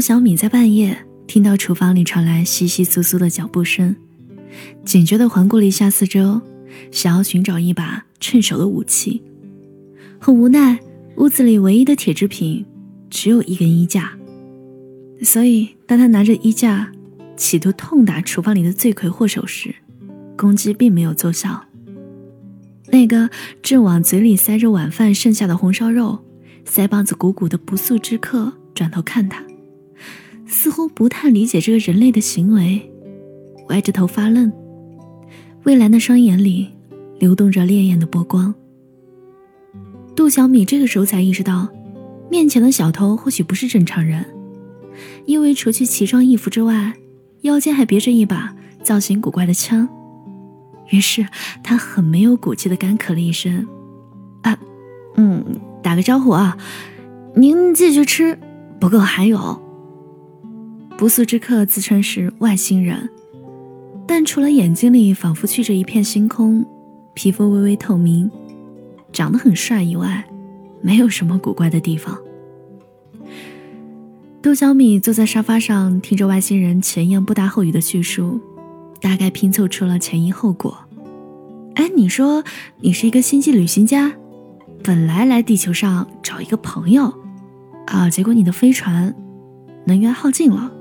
[0.00, 3.94] 小米在半夜听到厨房里传来窸窸窣窣的脚步声，
[4.84, 6.40] 警觉地环顾了一下四周，
[6.90, 9.22] 想要寻找一把趁手的武器。
[10.18, 10.78] 很无奈，
[11.16, 12.64] 屋子里唯一的铁制品
[13.10, 14.12] 只有一根衣架，
[15.22, 16.90] 所以当他拿着衣架
[17.36, 19.74] 企图痛打厨房里的罪魁祸首时，
[20.36, 21.64] 攻击并没有奏效。
[22.88, 23.30] 那个
[23.62, 26.18] 正往嘴里塞着晚饭剩下的红烧肉、
[26.66, 29.44] 腮帮子鼓鼓的不速之客转头看他。
[30.50, 32.90] 似乎不太理解这个人类的行为，
[33.68, 34.52] 歪着头发愣。
[35.62, 36.68] 蔚蓝的双眼里
[37.20, 38.52] 流动着烈焰的波光。
[40.16, 41.68] 杜小米这个时候才意识到，
[42.28, 44.26] 面前的小偷或许不是正常人，
[45.24, 46.94] 因为除去奇装异服之外，
[47.42, 49.88] 腰间还别着一把造型古怪的枪。
[50.90, 51.24] 于是
[51.62, 53.68] 他很没有骨气的干咳了一声
[54.42, 54.58] ：“啊，
[55.14, 55.44] 嗯，
[55.80, 56.58] 打个招呼啊，
[57.36, 58.36] 您继续吃，
[58.80, 59.62] 不够还有。”
[61.00, 63.08] 不速之客自称是外星人，
[64.06, 66.62] 但除了眼睛里仿佛去着一片星空，
[67.14, 68.30] 皮肤微微透明，
[69.10, 70.22] 长得很帅以外，
[70.82, 72.18] 没有什么古怪的地方。
[74.42, 78.38] 杜小米坐在沙发上，听着外星人前言不搭后语的叙述，
[79.00, 80.76] 大概拼凑出了前因后果。
[81.76, 82.44] 哎，你说
[82.80, 84.12] 你是一个星际旅行家，
[84.84, 87.10] 本来来地球上找一个朋友，
[87.86, 89.16] 啊，结果你的飞船
[89.86, 90.72] 能源耗尽了。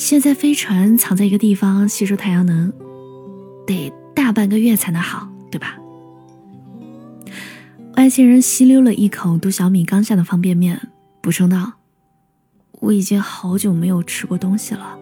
[0.00, 2.72] 现在飞船藏在一个地方吸收太阳能，
[3.66, 5.76] 得大半个月才能好，对吧？
[7.98, 10.88] 外星人吸溜了一口杜小米刚下的方便面，
[11.20, 11.74] 补充道
[12.80, 14.98] ：“我已经好久没有吃过东西了。”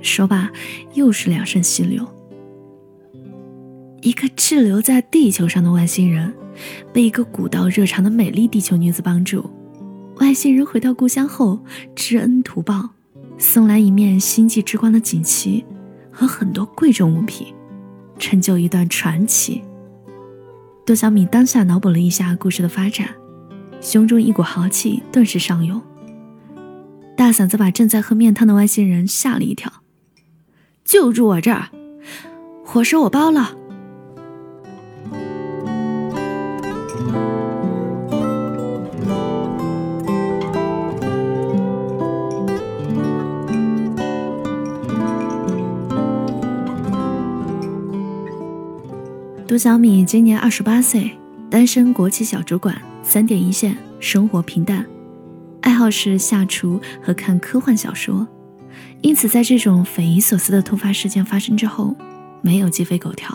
[0.00, 0.48] 说罢，
[0.94, 2.06] 又是两声吸溜。
[4.00, 6.32] 一个滞留在地球上的外星人，
[6.92, 9.50] 被一个古道热肠的美丽地球女子帮助。
[10.20, 11.58] 外星人回到故乡后，
[11.96, 12.90] 知恩图报。
[13.38, 15.64] 送来一面星际之光的锦旗
[16.10, 17.54] 和很多贵重物品，
[18.18, 19.62] 成就一段传奇。
[20.84, 23.08] 杜小米当下脑补了一下故事的发展，
[23.80, 25.82] 胸中一股豪气顿时上涌，
[27.16, 29.72] 大嗓子把正在喝面汤的外星人吓了一跳。
[30.84, 31.68] 就住我这儿，
[32.64, 33.56] 伙食我包了。
[49.56, 51.10] 小米今年二十八岁，
[51.50, 54.84] 单身国企小主管，三点一线，生活平淡，
[55.60, 58.26] 爱好是下厨和看科幻小说。
[59.00, 61.94] 因此，在这种匪夷所思的突发事件发生之后，
[62.42, 63.30] 没有鸡飞狗跳。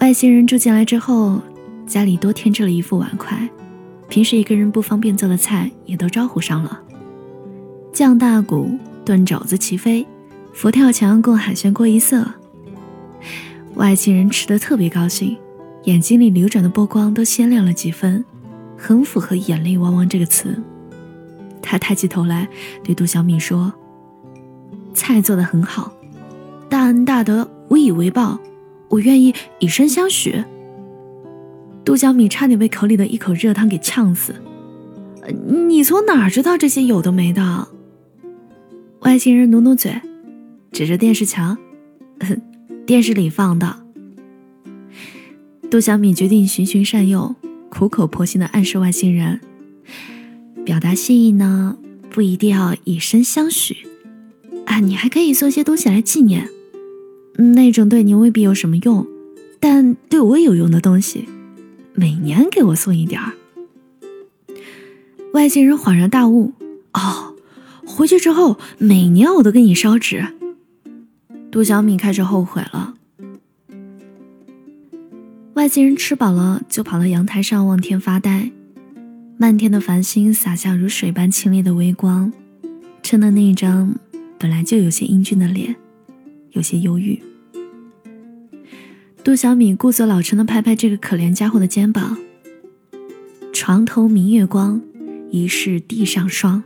[0.00, 1.40] 外星人住进来之后，
[1.86, 3.48] 家里多添置了一副碗筷，
[4.08, 6.80] 平时一个人不方便做的菜也都招呼上了，
[7.92, 10.06] 酱大骨炖肘子齐飞，
[10.52, 12.26] 佛跳墙供海鲜锅一色。
[13.74, 15.36] 外星人吃的特别高兴，
[15.84, 18.24] 眼睛里流转的波光都鲜亮了几分，
[18.76, 20.62] 很符合“眼泪汪汪”这个词。
[21.62, 22.46] 他抬起头来
[22.84, 23.72] 对杜小米说
[24.92, 25.92] ：“菜做的很好，
[26.68, 28.38] 大恩大德无以为报，
[28.88, 30.44] 我愿意以身相许。”
[31.84, 34.34] 杜小米差点被口里的一口热汤给呛死。
[35.68, 37.68] 你从哪儿知道这些有的没的？
[39.00, 40.00] 外星人努努嘴，
[40.70, 41.56] 指着电视墙。
[42.84, 43.76] 电视里放的，
[45.70, 47.36] 杜小米决定循循善诱，
[47.70, 49.40] 苦口婆心的暗示外星人，
[50.64, 51.76] 表达心意呢，
[52.10, 53.86] 不一定要以身相许
[54.66, 56.48] 啊，你还可以送些东西来纪念，
[57.54, 59.06] 那种对你未必有什么用，
[59.60, 61.28] 但对我有用的东西，
[61.94, 63.32] 每年给我送一点儿。
[65.32, 66.52] 外星人恍然大悟，
[66.92, 67.36] 哦，
[67.86, 70.26] 回去之后每年我都给你烧纸。
[71.52, 72.94] 杜小米开始后悔了。
[75.52, 78.50] 外星人吃饱了，就跑到阳台上望天发呆。
[79.36, 82.32] 漫天的繁星洒下如水般清冽的微光，
[83.02, 83.94] 衬得那一张
[84.38, 85.76] 本来就有些英俊的脸
[86.52, 87.22] 有些忧郁。
[89.22, 92.16] 杜小米故作老成的拍拍这个可怜家伙的肩膀
[93.52, 94.80] ：“床头明月光，
[95.30, 96.62] 疑是地上霜。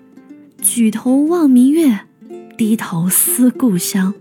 [0.62, 2.02] 举头望明月，
[2.56, 4.14] 低头思故乡。”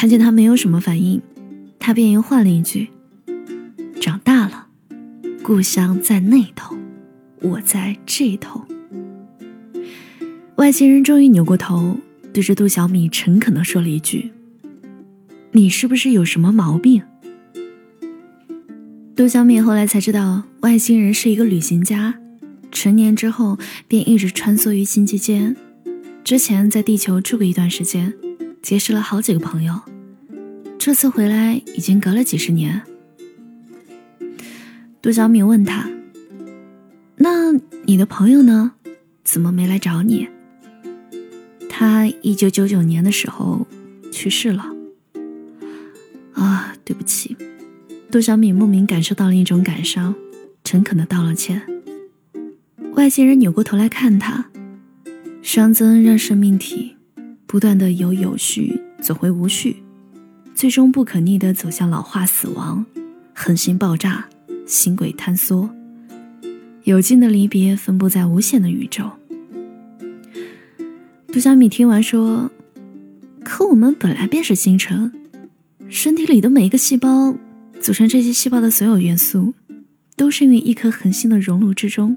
[0.00, 1.20] 看见他没有什么反应，
[1.78, 2.88] 他便又换了一句
[4.00, 4.68] ：“长大了，
[5.42, 6.74] 故乡在那头，
[7.42, 8.64] 我在这头。”
[10.56, 11.98] 外星人终于扭过头，
[12.32, 14.30] 对着杜小米诚恳地说了一句
[15.52, 17.02] ：“你是不是有什么毛病？”
[19.14, 22.14] 杜小米后来才知道，外星人是一个旅行家，
[22.72, 25.54] 成年之后便一直穿梭于星际间。
[26.24, 28.14] 之前在地球住过一段时间，
[28.62, 29.80] 结识了好几个朋友。
[30.78, 32.82] 这次回来已经隔了几十年。
[35.02, 35.90] 杜小敏问他
[37.16, 37.52] ：“那
[37.84, 38.72] 你的朋友呢？
[39.24, 40.28] 怎么没来找你？”
[41.68, 43.66] 他一九九九年的时候
[44.10, 44.74] 去世了。
[46.34, 47.36] 啊，对不起。
[48.10, 50.14] 杜小敏莫名感受到了一种感伤，
[50.64, 51.62] 诚恳的道了歉。
[52.94, 54.50] 外星人扭过头来看他，
[55.42, 56.96] 熵增让生命体
[57.50, 59.82] 不断的由有序走回无序，
[60.54, 62.86] 最终不可逆的走向老化死亡，
[63.34, 64.24] 恒星爆炸，
[64.68, 65.68] 星轨坍缩，
[66.84, 69.10] 有尽的离别分布在无限的宇宙。
[71.32, 72.48] 杜小米听完说
[73.42, 75.12] ：“可我们本来便是星辰，
[75.88, 77.34] 身体里的每一个细胞。”
[77.82, 79.52] 组成这些细胞的所有元素，
[80.14, 82.16] 都生于一颗恒星的熔炉之中。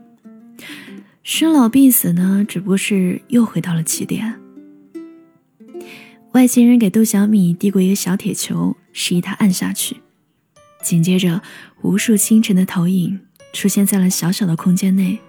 [1.24, 4.42] 生老病死呢，只不过是又回到了起点。
[6.33, 9.97] 外星人给杜小米递过一个小铁球，示意他按下去。
[10.81, 11.44] 紧接着，
[11.83, 13.21] 无数星辰的投影
[13.53, 15.19] 出现在了小小的空间内，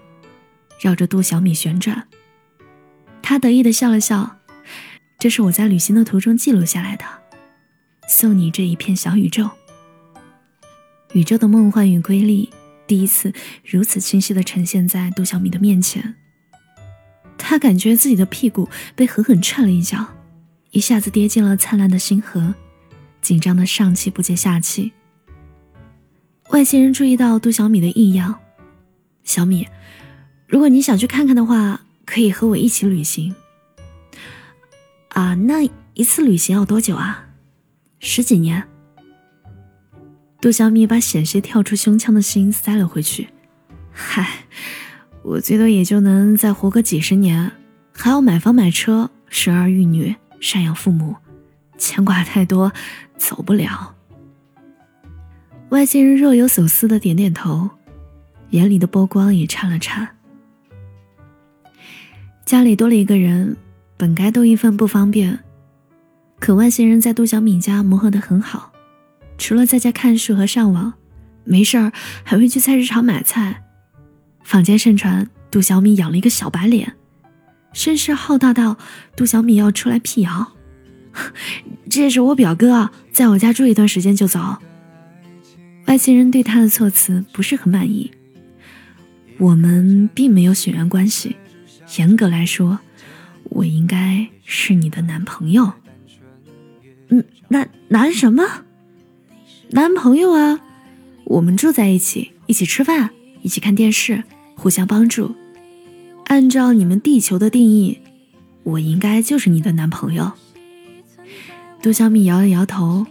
[0.80, 2.08] 绕着杜小米旋转。
[3.20, 4.38] 他得意的笑了笑
[5.20, 7.04] ：“这是我在旅行的途中记录下来的，
[8.08, 9.50] 送你这一片小宇宙。”
[11.12, 12.48] 宇宙的梦幻与瑰丽，
[12.86, 13.30] 第一次
[13.62, 16.14] 如此清晰地呈现在杜小米的面前。
[17.36, 20.08] 他感觉自己的屁股被狠狠踹了一脚，
[20.74, 22.52] 一下子跌进了灿烂的星河，
[23.22, 24.92] 紧张的上气不接下气。
[26.50, 28.40] 外星人注意到杜小米的异样，
[29.22, 29.68] 小米，
[30.48, 33.32] 如果你想去看看的话，可以和我一起旅行。
[35.10, 35.62] 啊，那
[35.94, 37.28] 一次旅行要多久啊？
[38.00, 38.64] 十几年。
[40.40, 43.28] 杜小米把险些跳出胸腔的心塞了回去。
[43.92, 44.28] 嗨，
[45.22, 47.52] 我最多也就能再活个几十年，
[47.92, 51.16] 还要买房买车、生儿育女、赡养父母，
[51.78, 52.70] 牵挂太多，
[53.16, 53.94] 走不了。
[55.70, 57.70] 外星人若有所思的点点头，
[58.50, 60.16] 眼里的波光也颤了颤。
[62.44, 63.56] 家里多了一个人，
[63.96, 65.40] 本该多一份不方便，
[66.38, 68.70] 可外星人在杜小敏家磨合得很好。
[69.38, 70.92] 除了在家看书和上网，
[71.44, 71.90] 没事儿
[72.22, 73.64] 还会去菜市场买菜。
[74.42, 76.94] 坊间盛传杜小米养了一个小白脸，
[77.74, 78.78] 声势浩大到
[79.14, 80.52] 杜小米要出来辟谣。
[81.90, 84.56] 这是我表哥，在我家住一段时间就走。
[85.86, 88.10] 外星人对他的措辞不是很满意。
[89.38, 91.36] 我们并没有血缘关系，
[91.98, 92.78] 严格来说，
[93.44, 95.72] 我应该是你的男朋友。
[97.08, 98.44] 嗯，男男什么？
[99.70, 100.60] 男朋友啊，
[101.24, 103.10] 我们住在一起，一起吃饭，
[103.42, 104.22] 一起看电视，
[104.56, 105.34] 互相帮助。
[106.24, 108.00] 按照你们地球的定义，
[108.62, 110.32] 我应该就是你的男朋友。
[111.82, 113.06] 杜小米摇了摇头，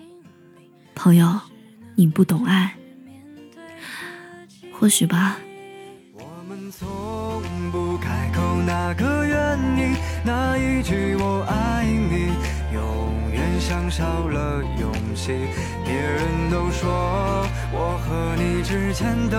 [0.96, 1.40] 朋友，
[1.96, 2.76] 你不懂爱，
[4.72, 5.38] 或许吧。
[6.16, 6.88] 我们从
[7.72, 9.96] 不开口那个原因，
[10.26, 12.32] 那一句我爱你，
[13.74, 15.32] 像少了勇气。
[15.84, 19.36] 别人都说我和你之间的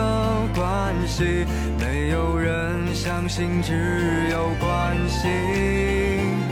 [0.52, 1.46] 关系，
[1.78, 6.43] 没有人相信，只有关心。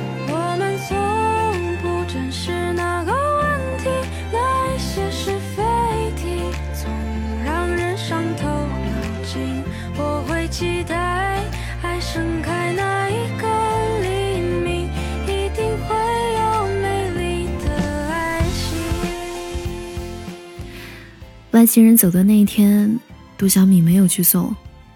[21.63, 22.99] 外星人走的那一天，
[23.39, 24.53] 杜小米没有去送，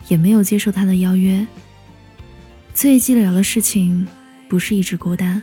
[0.08, 1.46] 也没有接受他的邀约。
[2.75, 4.04] 最寂寥的事情，
[4.49, 5.40] 不是一直孤单，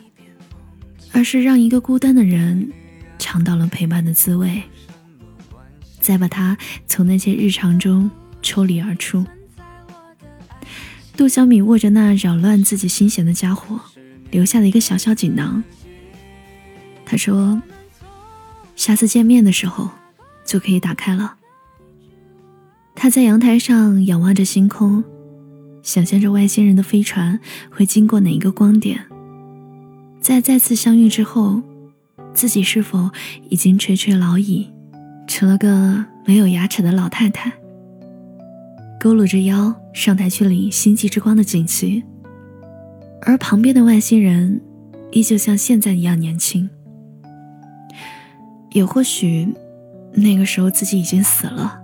[1.14, 2.70] 而是让一个孤单的人
[3.18, 4.64] 尝到了陪伴的滋味，
[6.02, 8.12] 再把他从那些日常中
[8.42, 9.26] 抽离而出。
[11.16, 13.80] 杜小米握着那扰乱自己心弦的家伙，
[14.30, 15.64] 留下了一个小小锦囊。
[17.06, 17.62] 他说
[18.76, 19.90] ：“下次见面的时候。”
[20.46, 21.36] 就可以打开了。
[22.96, 25.04] 他在阳台上仰望着星空，
[25.82, 27.40] 想象着外星人的飞船
[27.72, 29.06] 会经过哪一个光点。
[30.22, 31.62] 在再次相遇之后，
[32.34, 33.10] 自己是否
[33.50, 34.70] 已经垂垂老矣，
[35.28, 37.52] 成了个没有牙齿的老太太？
[39.02, 42.04] 佝偻着腰上台去领星际之光的锦旗，
[43.24, 44.62] 而旁边的外星人
[45.12, 46.70] 依旧像现在一样年轻。
[48.72, 49.54] 也或许。
[50.16, 51.82] 那个时候自己已经死了，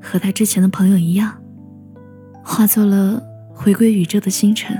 [0.00, 1.32] 和他之前的朋友一样，
[2.42, 4.76] 化作了回归宇宙的星辰。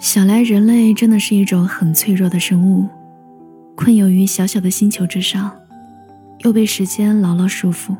[0.00, 2.88] 想来，人类真的是一种很脆弱的生物，
[3.76, 5.50] 困囿于小小的星球之上，
[6.40, 7.94] 又被时间牢牢束缚。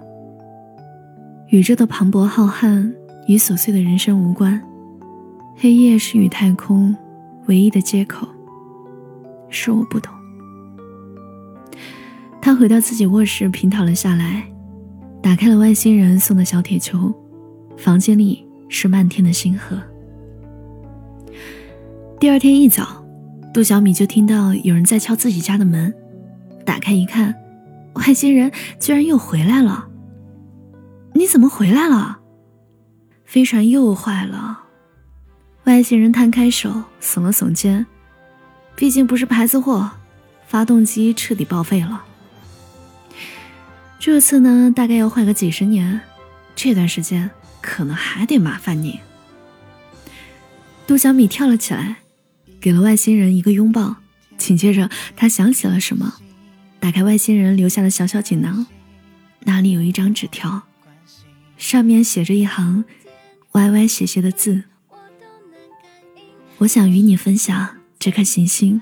[1.49, 2.92] 宇宙的磅礴浩瀚
[3.26, 4.61] 与琐碎的人生无关，
[5.56, 6.97] 黑夜是与太空
[7.47, 8.26] 唯一的接口。
[9.49, 10.12] 是我不懂。
[12.42, 14.44] 他回到自己卧室，平躺了下来，
[15.23, 17.14] 打开了外星人送的小铁球，
[17.76, 19.78] 房间里是漫天的星河。
[22.18, 23.04] 第二天一早，
[23.52, 25.94] 杜小米就听到有人在敲自己家的门，
[26.64, 27.35] 打开一看，
[27.94, 29.88] 外星人居然又回来了。
[31.12, 32.20] 你怎么回来了？
[33.25, 34.61] 飞船又坏了。
[35.64, 37.87] 外星人摊开手，耸了耸肩，
[38.75, 39.90] 毕竟不是牌子货，
[40.47, 42.04] 发动机彻底报废了。
[44.00, 46.00] 这次呢，大概要换个几十年，
[46.57, 47.30] 这段时间
[47.61, 48.99] 可能还得麻烦你。
[50.87, 51.99] 杜小米跳了起来，
[52.59, 53.97] 给了外星人一个拥抱，
[54.38, 56.14] 紧接着他想起了什么，
[56.80, 58.66] 打开外星人留下的小小锦囊，
[59.40, 60.62] 那里有一张纸条，
[61.59, 62.87] 上面写着一行
[63.52, 64.64] 歪歪斜斜的字
[66.57, 68.80] ：“我想与你分享这颗行星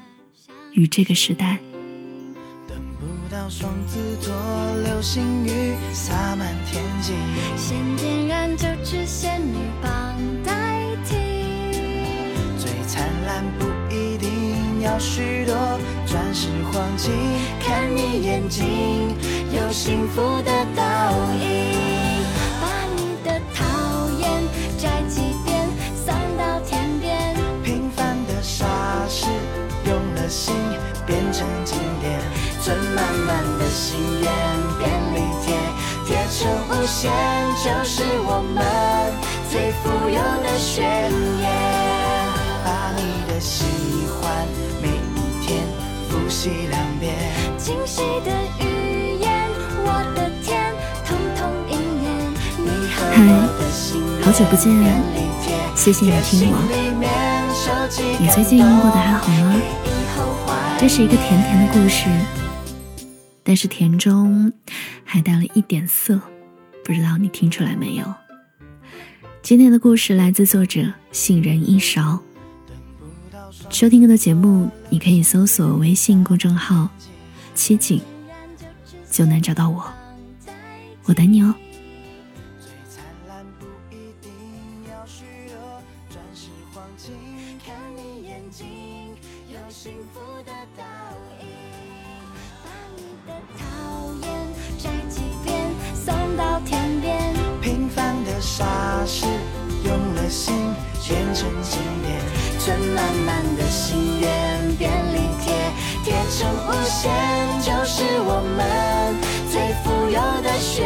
[0.74, 1.58] 与这个时代。”
[3.50, 4.30] 双子座
[4.84, 7.14] 流星雨洒满天际，
[7.56, 9.90] 先点燃九支仙女棒
[10.44, 11.16] 代替。
[12.58, 15.54] 最灿烂不一定要许多
[16.04, 17.10] 钻石黄金，
[17.58, 19.16] 看你眼睛
[19.50, 20.84] 有幸福的倒
[21.40, 21.77] 影，
[33.70, 34.30] 心愿，
[34.78, 35.54] 便利贴
[36.06, 37.10] 贴成无限，
[37.62, 38.56] 就是我们
[39.50, 41.10] 最富有的宣
[41.40, 41.44] 言。
[42.64, 43.64] 把你的喜
[44.08, 44.46] 欢
[44.80, 45.46] 每一天
[46.08, 47.14] 复习两遍，
[47.56, 49.28] 惊喜的语言，
[49.84, 50.72] 我的天，
[51.06, 51.72] 通通应
[52.02, 52.06] 验。
[52.58, 54.72] 你和我的心好久不见，
[55.74, 56.54] 谢谢你听我。
[58.18, 59.60] 你最近过得还好吗？
[60.78, 62.08] 这是一个甜甜的故事。
[63.48, 64.52] 但是甜中
[65.04, 66.20] 还带了一点涩，
[66.84, 68.04] 不知道你听出来没有？
[69.40, 72.20] 今天的故事来自作者杏仁一勺。
[73.70, 76.90] 收听更多节目，你可以搜索微信公众号
[77.56, 77.98] “七景”，
[79.10, 79.82] 就能找到我。
[81.04, 81.54] 我等你哦。
[98.40, 98.64] 傻
[99.06, 99.26] 事
[99.84, 100.54] 用了心
[101.06, 102.20] 变成经典，
[102.58, 105.54] 存满满的心愿，便利贴
[106.04, 107.10] 贴成无限，
[107.60, 109.16] 就是我们
[109.50, 110.84] 最富有的宣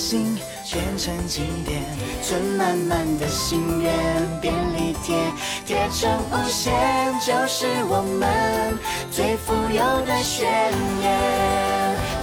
[0.00, 0.34] 心
[0.72, 1.82] 变成经典，
[2.22, 3.92] 存满满的心愿，
[4.40, 5.14] 便利贴
[5.66, 6.72] 贴成无限，
[7.20, 8.78] 就是我们
[9.12, 10.48] 最富有的宣
[11.02, 11.04] 言。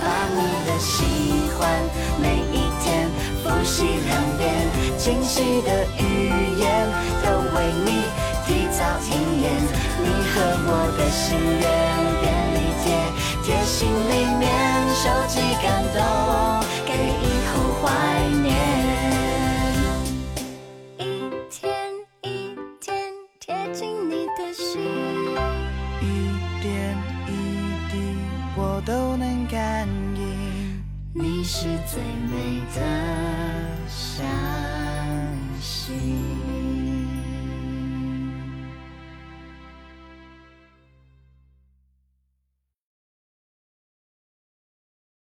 [0.02, 1.06] 把你的喜
[1.54, 1.70] 欢
[2.20, 3.08] 每一天
[3.44, 4.50] 复习两遍，
[4.98, 6.02] 惊喜的语
[6.58, 6.66] 言
[7.22, 8.10] 都为你
[8.48, 9.46] 提早应验。
[10.02, 11.66] 你和我的心愿，
[12.22, 12.86] 便利贴
[13.46, 14.48] 贴心里面。
[14.98, 16.02] 收集感动，
[16.84, 16.92] 给